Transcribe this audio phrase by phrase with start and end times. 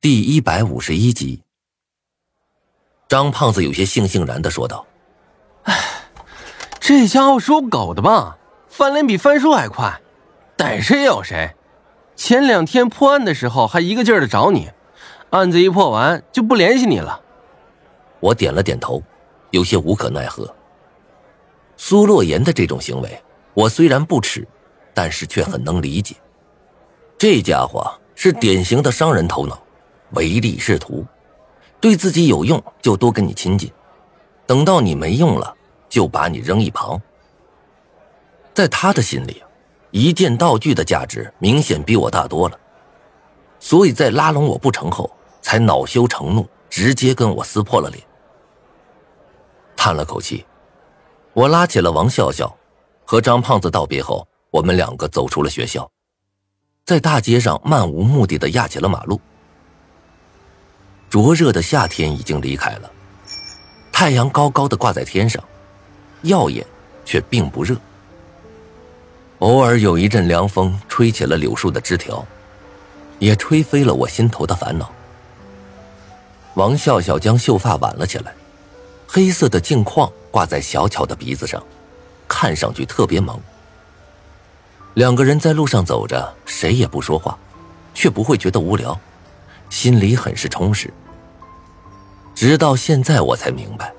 [0.00, 1.42] 第一百五十一集，
[3.08, 4.86] 张胖子有些悻悻然的说道
[5.66, 5.74] ：“哎，
[6.78, 8.38] 这家伙属狗的吧？
[8.68, 10.00] 翻脸比翻书还快，
[10.56, 11.52] 逮谁咬谁。
[12.14, 14.70] 前两天破案的时候还一个劲儿的找你，
[15.30, 17.20] 案子一破完就不联系你了。”
[18.20, 19.02] 我点了点头，
[19.50, 20.54] 有些无可奈何。
[21.76, 23.20] 苏洛言的这种行为，
[23.52, 24.46] 我虽然不耻，
[24.94, 26.14] 但是却很能理解。
[27.18, 29.60] 这家伙是典型的商人头脑。
[30.12, 31.04] 唯利是图，
[31.80, 33.70] 对自己有用就多跟你亲近，
[34.46, 35.54] 等到你没用了，
[35.88, 37.00] 就把你扔一旁。
[38.54, 39.42] 在他的心里，
[39.90, 42.58] 一件道具的价值明显比我大多了，
[43.60, 48.02] 所以在拉拢我不成后，才恼羞成怒，直接跟我撕破了脸。
[49.76, 50.44] 叹了口气，
[51.32, 52.52] 我拉起了王笑笑，
[53.04, 55.88] 和张胖子道别后，我们两个走出了学校，
[56.84, 59.20] 在大街上漫无目的的压起了马路。
[61.10, 62.90] 灼热的夏天已经离开了，
[63.90, 65.42] 太阳高高的挂在天上，
[66.22, 66.66] 耀眼
[67.04, 67.76] 却并不热。
[69.38, 72.26] 偶尔有一阵凉风吹起了柳树的枝条，
[73.18, 74.90] 也吹飞了我心头的烦恼。
[76.54, 78.34] 王笑笑将秀发挽了起来，
[79.06, 81.62] 黑色的镜框挂在小巧的鼻子上，
[82.26, 83.40] 看上去特别萌。
[84.94, 87.38] 两个人在路上走着，谁也不说话，
[87.94, 88.98] 却不会觉得无聊。
[89.70, 90.92] 心里很是充实。
[92.34, 93.92] 直到现在，我才明白，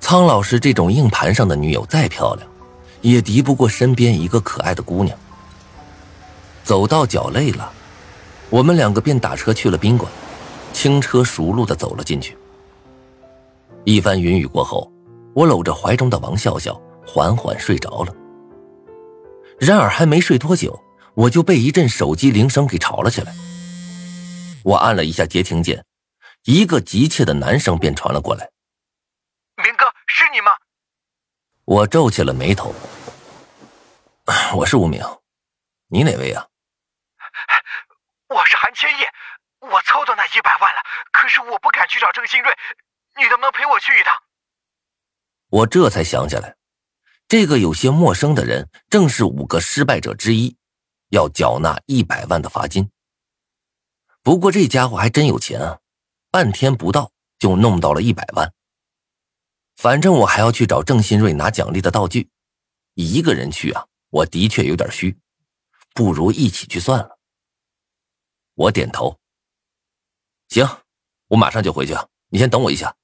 [0.00, 2.48] 苍老师这种硬盘上的女友再漂亮，
[3.02, 5.16] 也敌不过身边一个可爱的姑娘。
[6.64, 7.70] 走到脚累了，
[8.50, 10.10] 我们两个便打车去了宾馆，
[10.72, 12.36] 轻车熟路的走了进去。
[13.84, 14.90] 一番云雨过后，
[15.34, 18.12] 我搂着怀中的王笑笑，缓缓睡着了。
[19.58, 20.78] 然而还没睡多久，
[21.14, 23.32] 我就被一阵手机铃声给吵了起来。
[24.66, 25.86] 我按了一下接听键，
[26.42, 28.50] 一个急切的男声便传了过来
[29.62, 30.50] ：“明哥，是你吗？”
[31.64, 32.74] 我皱起了眉头
[34.56, 35.00] ：“我是无名，
[35.86, 36.48] 你哪位啊
[38.26, 39.08] ？”“我是韩千叶，
[39.60, 40.80] 我凑到那一百万了，
[41.12, 42.52] 可是我不敢去找郑新瑞，
[43.14, 44.12] 你能不能陪我去一趟？”
[45.48, 46.56] 我这才想起来，
[47.28, 50.56] 这个有些陌生的人正是五个失败者之一，
[51.10, 52.90] 要缴纳一百万的罚金。
[54.26, 55.78] 不过这家伙还真有钱啊，
[56.32, 58.52] 半天不到就弄到了一百万。
[59.76, 62.28] 反正我还要去找郑新瑞拿奖励的道具，
[62.94, 65.16] 一个人去啊，我的确有点虚，
[65.94, 67.20] 不如一起去算了。
[68.54, 69.16] 我点头，
[70.48, 70.66] 行，
[71.28, 71.94] 我马上就回去，
[72.30, 72.96] 你先等我一下。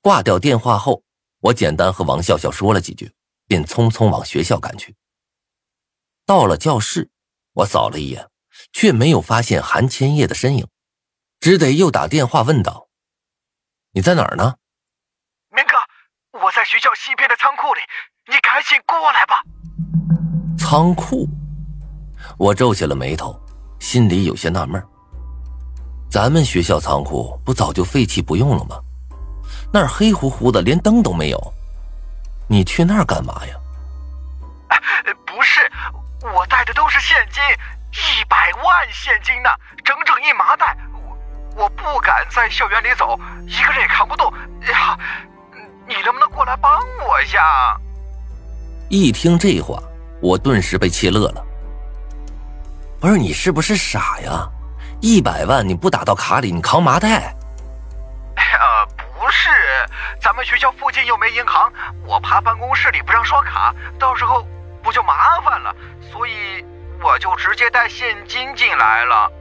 [0.00, 1.02] 挂掉电话后，
[1.40, 3.12] 我简单和王笑笑说了几句，
[3.48, 4.94] 便匆匆往学校赶去。
[6.24, 7.10] 到了教室，
[7.54, 8.30] 我扫了一眼。
[8.72, 10.68] 却没有发现韩千叶的身影，
[11.40, 12.88] 只得又打电话问道
[13.92, 14.54] ：“你在哪儿呢
[15.50, 17.80] ？”“明哥，我在学校西边的仓库里，
[18.26, 19.42] 你赶紧过来吧。”
[20.58, 21.28] 仓库，
[22.38, 23.40] 我皱起了眉头，
[23.80, 24.82] 心里有些纳闷
[26.10, 28.78] 咱们学校仓库不早就废弃不用了吗？
[29.72, 31.54] 那儿黑乎乎的，连灯都没有。
[32.48, 33.54] 你去那儿干嘛呀
[35.26, 35.70] ？”“不是，
[36.34, 37.42] 我带的都是现金。”
[37.92, 39.48] 一百万现金呢，
[39.84, 44.32] 整整一麻袋，我我不敢在校园里走，一个人也扛不动。
[44.70, 44.96] 呀，
[45.86, 47.78] 你能不能过来帮我一下？
[48.90, 49.82] 一听这话，
[50.20, 51.44] 我顿时被气乐了。
[53.00, 54.48] 不是你是不是傻呀？
[55.00, 57.34] 一百万你不打到卡里，你扛麻袋？
[58.36, 59.48] 呃，不是，
[60.20, 61.72] 咱们学校附近又没银行，
[62.04, 64.46] 我怕办公室里不让刷卡，到时候
[64.82, 65.74] 不就麻烦了，
[66.12, 66.64] 所以。
[67.08, 69.32] 我就直接带现金进来了。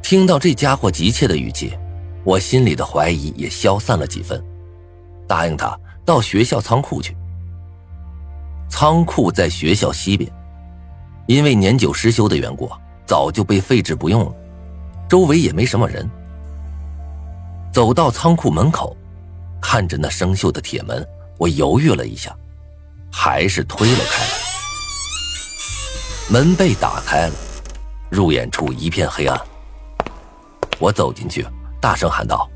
[0.00, 1.76] 听到这家伙急切的语气，
[2.22, 4.40] 我心里的怀疑也消散了几分，
[5.26, 7.16] 答应他到学校仓库去。
[8.70, 10.30] 仓库在学校西边，
[11.26, 12.70] 因为年久失修的缘故，
[13.04, 14.32] 早就被废置不用了，
[15.08, 16.08] 周围也没什么人。
[17.72, 18.96] 走到仓库门口，
[19.60, 21.04] 看着那生锈的铁门，
[21.38, 22.32] 我犹豫了一下，
[23.10, 24.51] 还是推了开来。
[26.32, 27.34] 门被打开了，
[28.08, 29.38] 入眼处一片黑暗。
[30.78, 31.46] 我走进去，
[31.78, 32.48] 大声喊道：“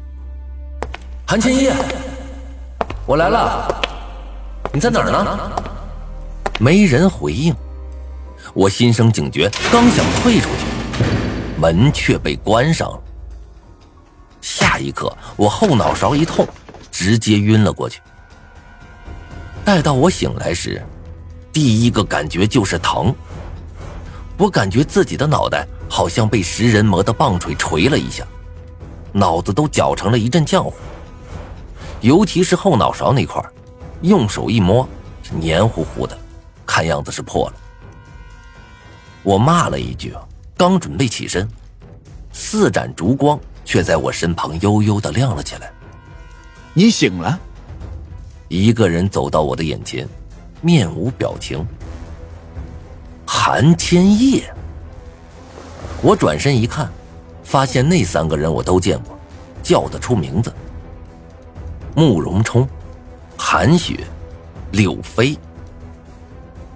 [1.28, 1.74] 韩千叶，
[3.04, 3.68] 我来了，
[4.72, 5.62] 你在哪儿呢？”
[6.58, 7.54] 没人回应。
[8.54, 11.04] 我心生警觉，刚想退出去，
[11.60, 13.02] 门却被关上了。
[14.40, 16.48] 下一刻，我后脑勺一痛，
[16.90, 18.00] 直接晕了过去。
[19.66, 20.82] 待到我醒来时，
[21.52, 23.14] 第一个感觉就是疼。
[24.38, 28.26] 我感觉自己的脑袋好像被食人魔的棒槌锤了一下，
[29.12, 30.74] 脑子都搅成了一阵浆糊。
[32.02, 33.42] 尤其是后脑勺那块，
[34.02, 34.86] 用手一摸，
[35.40, 36.16] 黏糊糊的，
[36.66, 37.54] 看样子是破了。
[39.22, 40.14] 我骂了一句，
[40.56, 41.48] 刚准备起身，
[42.30, 45.72] 四盏烛光却在我身旁悠悠的亮了起来。
[46.74, 47.40] 你醒了。
[48.48, 50.06] 一个人走到我的眼前，
[50.60, 51.66] 面无表情。
[53.26, 54.52] 韩千叶。
[56.02, 56.90] 我转身一看，
[57.42, 59.18] 发现那三个人我都见过，
[59.62, 60.52] 叫得出名字。
[61.94, 62.68] 慕容冲、
[63.36, 64.06] 韩雪、
[64.72, 65.36] 柳飞。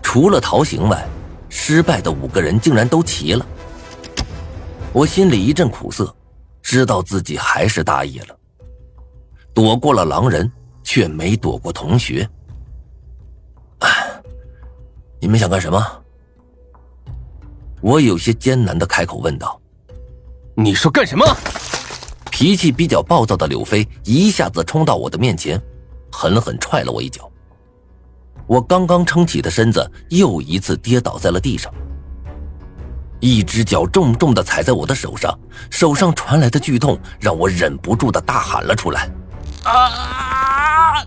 [0.03, 1.07] 除了陶行外，
[1.49, 3.47] 失败的五个人竟然都齐了。
[4.93, 6.15] 我心里一阵苦涩，
[6.63, 8.37] 知道自己还是大意了。
[9.55, 10.51] 躲过了狼人。
[10.83, 12.29] 却没躲过同学。
[15.21, 15.81] 你们想干什么？
[17.81, 19.61] 我有些艰难的开口问道。
[20.55, 21.25] 你说干什么？
[22.31, 25.61] 脾气比较暴躁的柳飞一下子冲到我的面前，
[26.11, 27.31] 狠狠踹了我一脚。
[28.47, 31.73] 我刚刚撑起的身子又一次跌倒在了地上，
[33.21, 35.39] 一只脚重重的踩在我的手上，
[35.71, 39.09] 手上传来的剧痛让我忍不住的大喊了出来。
[39.65, 41.05] 啊！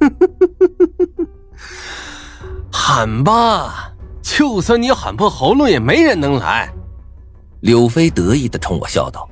[2.72, 3.89] 喊吧，
[4.40, 6.72] 就算你喊破喉咙，也没人能来。
[7.60, 9.28] 柳飞得意的冲我笑道：“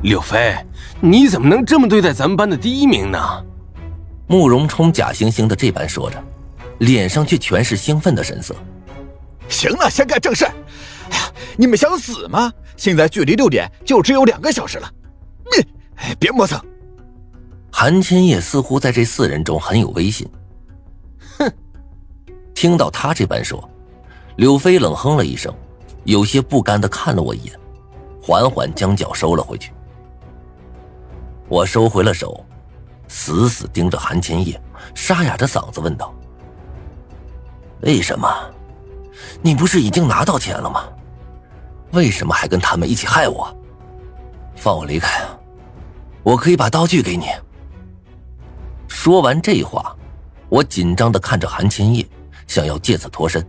[0.00, 0.56] 柳飞，
[0.98, 3.18] 你怎么能这么对待咱们班的第一名呢？”
[4.26, 6.16] 慕容冲假惺惺的这般说着，
[6.78, 8.56] 脸上却全是兴奋的神色。
[9.50, 10.46] 行了，先干正事。
[10.46, 12.50] 哎呀，你们想死吗？
[12.78, 14.90] 现在距离六点就只有两个小时了。
[15.54, 15.66] 你、
[15.96, 16.58] 哎别磨蹭！
[17.70, 20.26] 韩千叶似乎在这四人中很有威信。
[21.36, 21.52] 哼！
[22.54, 23.68] 听到他这般说，
[24.36, 25.54] 柳飞冷哼了一声，
[26.04, 27.58] 有些不甘的看了我一眼，
[28.22, 29.72] 缓缓将脚收了回去。
[31.48, 32.44] 我收回了手，
[33.08, 34.60] 死死盯着韩千叶，
[34.94, 36.14] 沙哑着嗓子问道
[37.82, 38.28] ：“为什么？
[39.42, 40.84] 你不是已经拿到钱了吗？
[41.92, 43.54] 为什么还跟他们一起害我？
[44.56, 45.22] 放我离开！”
[46.24, 47.26] 我可以把道具给你。
[48.86, 49.94] 说完这话，
[50.48, 52.06] 我紧张的看着韩千叶，
[52.46, 53.44] 想要借此脱身。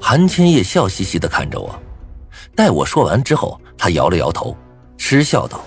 [0.00, 1.74] 韩千叶笑嘻嘻的看着我，
[2.54, 4.56] 待我说完之后，他摇了摇头，
[4.96, 5.60] 嗤笑道：“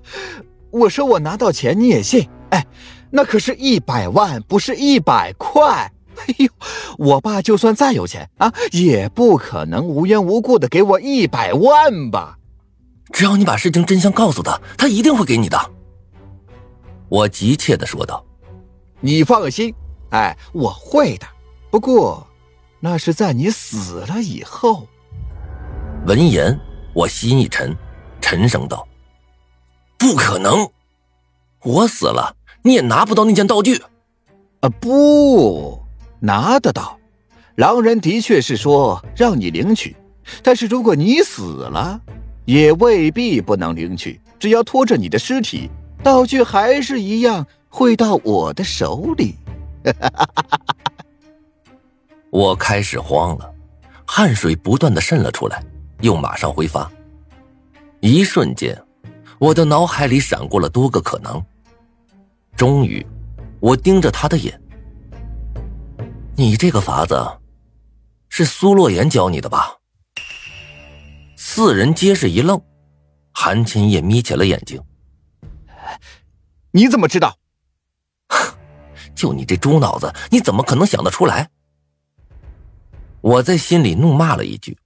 [0.70, 2.28] 我说我拿到钱你也信？
[2.50, 2.64] 哎，
[3.10, 5.92] 那可是一百万，不是一百块。
[6.20, 6.48] 哎呦，
[6.98, 12.36] 我爸就算再有钱啊，也不可能无缘无故的给我一百万吧。”
[13.12, 15.58] 只要你把事情真相告诉他，他一定会给你的。
[17.08, 18.24] 我急切的说道
[19.00, 19.74] ：“你放心，
[20.10, 21.26] 哎，我会的。
[21.70, 22.26] 不过，
[22.80, 24.86] 那是在你死了以后。”
[26.06, 26.58] 闻言，
[26.94, 27.76] 我心一沉，
[28.20, 28.86] 沉声道
[29.98, 30.68] ：“不可能，
[31.62, 33.82] 我死了你也拿不到那件道具。”
[34.60, 35.82] 啊，不，
[36.18, 36.98] 拿得到。
[37.56, 39.96] 狼人的确是说让你领取，
[40.42, 42.00] 但是如果你死了。
[42.46, 45.70] 也未必不能领取，只要拖着你的尸体，
[46.02, 49.36] 道具还是一样会到我的手里。
[52.30, 53.54] 我开始慌了，
[54.06, 55.62] 汗水不断的渗了出来，
[56.00, 56.90] 又马上挥发。
[58.00, 58.80] 一瞬间，
[59.38, 61.44] 我的脑海里闪过了多个可能。
[62.56, 63.04] 终于，
[63.58, 64.60] 我盯着他的眼
[66.36, 67.14] ：“你这个法子，
[68.28, 69.76] 是苏洛言教你的吧？”
[71.36, 72.60] 四人皆是一愣，
[73.32, 74.80] 韩千叶眯起了眼睛。
[76.70, 77.36] 你怎么知道？
[79.16, 81.50] 就你这猪脑子，你怎么可能想得出来？
[83.20, 84.76] 我在心里怒骂了一句，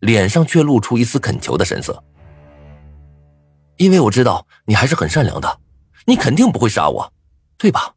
[0.00, 2.02] 脸上却露出一丝恳求的神色。
[3.76, 5.60] 因为我知道你还是很善良的，
[6.04, 7.12] 你肯定不会杀我，
[7.56, 7.94] 对吧？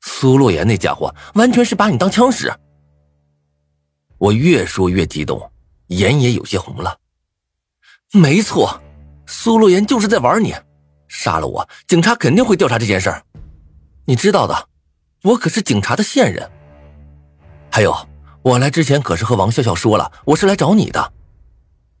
[0.00, 2.52] 苏洛言那家伙完全是把你当枪使。
[4.18, 5.50] 我越说越激动，
[5.88, 6.98] 眼也有些红了。
[8.12, 8.80] 没错，
[9.26, 10.54] 苏洛言就是在玩你，
[11.08, 13.22] 杀了我，警察肯定会调查这件事儿。
[14.04, 14.68] 你知道的，
[15.22, 16.48] 我可是警察的线人。
[17.70, 17.94] 还有，
[18.42, 21.12] 我来之前可是和王笑笑说了，我是来找你的。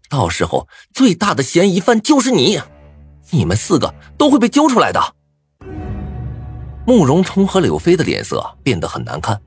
[0.08, 2.60] 到时候最大的嫌疑犯就是你，
[3.30, 5.00] 你们四个都会被揪出来的。
[6.84, 9.40] 慕容冲和柳飞的脸色变得很难看，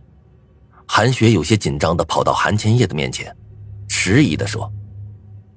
[0.87, 3.35] 韩雪有些紧张的跑到韩千叶的面前，
[3.89, 4.71] 迟疑的说：“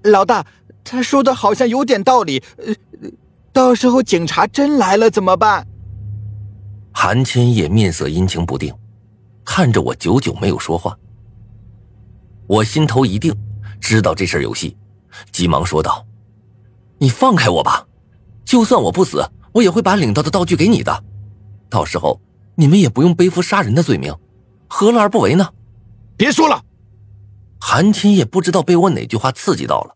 [0.04, 0.44] 老大。”
[0.84, 2.74] 他说的好像有点道理，呃，
[3.52, 5.66] 到时候警察真来了怎么办？
[6.92, 8.74] 韩千叶面色阴晴不定，
[9.44, 10.96] 看着我，久久没有说话。
[12.48, 13.36] 我心头一定，
[13.78, 14.74] 知道这事儿有戏，
[15.30, 16.06] 急忙说道
[16.98, 17.86] ：“你放开我吧，
[18.42, 21.04] 就算我不死，我也会把领到的道具给你的。
[21.68, 22.18] 到时候
[22.54, 24.16] 你们也不用背负杀人的罪名，
[24.66, 25.52] 何乐而不为呢？”
[26.16, 26.64] 别说了，
[27.60, 29.94] 韩青也不知道被我哪句话刺激到了，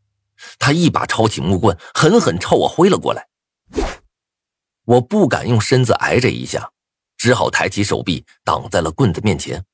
[0.58, 3.26] 他一把抄起木棍，狠狠朝我挥了过来。
[4.84, 6.70] 我不敢用身子挨这一下，
[7.16, 9.64] 只好抬起手臂挡在了棍子面前。